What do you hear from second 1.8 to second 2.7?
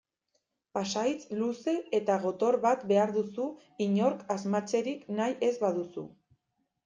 eta gotor